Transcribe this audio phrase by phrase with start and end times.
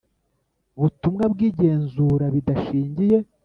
[0.79, 3.17] Butumwa bw igenzura bidashingiye